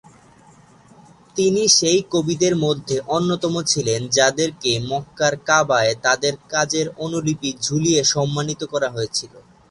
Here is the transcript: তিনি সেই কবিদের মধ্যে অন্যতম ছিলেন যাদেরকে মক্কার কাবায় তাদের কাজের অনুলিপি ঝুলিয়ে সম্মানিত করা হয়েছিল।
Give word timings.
তিনি 1.37 1.63
সেই 1.77 1.99
কবিদের 2.11 2.53
মধ্যে 2.57 2.95
অন্যতম 3.09 3.53
ছিলেন 3.63 4.01
যাদেরকে 4.09 4.71
মক্কার 4.89 5.33
কাবায় 5.47 5.93
তাদের 6.05 6.33
কাজের 6.49 6.87
অনুলিপি 6.97 7.49
ঝুলিয়ে 7.61 8.01
সম্মানিত 8.13 8.61
করা 8.73 8.89
হয়েছিল। 8.89 9.33